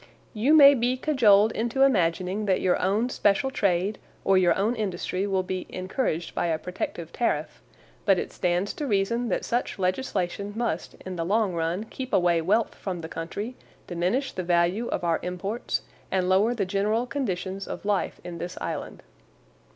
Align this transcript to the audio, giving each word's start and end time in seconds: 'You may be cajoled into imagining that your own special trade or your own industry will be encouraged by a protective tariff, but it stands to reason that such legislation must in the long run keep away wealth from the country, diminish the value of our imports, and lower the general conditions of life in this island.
'You 0.33 0.55
may 0.55 0.73
be 0.73 0.97
cajoled 0.97 1.51
into 1.51 1.83
imagining 1.83 2.47
that 2.47 2.59
your 2.59 2.81
own 2.81 3.09
special 3.09 3.51
trade 3.51 3.99
or 4.25 4.35
your 4.35 4.55
own 4.57 4.75
industry 4.75 5.27
will 5.27 5.43
be 5.43 5.67
encouraged 5.69 6.33
by 6.33 6.47
a 6.47 6.57
protective 6.57 7.13
tariff, 7.13 7.61
but 8.03 8.17
it 8.17 8.31
stands 8.33 8.73
to 8.73 8.87
reason 8.87 9.29
that 9.29 9.45
such 9.45 9.77
legislation 9.77 10.53
must 10.55 10.95
in 11.05 11.17
the 11.17 11.23
long 11.23 11.53
run 11.53 11.83
keep 11.83 12.13
away 12.13 12.41
wealth 12.41 12.73
from 12.73 13.01
the 13.01 13.09
country, 13.09 13.55
diminish 13.85 14.31
the 14.31 14.41
value 14.41 14.87
of 14.87 15.03
our 15.03 15.19
imports, 15.21 15.83
and 16.09 16.27
lower 16.27 16.55
the 16.55 16.65
general 16.65 17.05
conditions 17.05 17.67
of 17.67 17.85
life 17.85 18.19
in 18.23 18.39
this 18.39 18.57
island. 18.59 19.03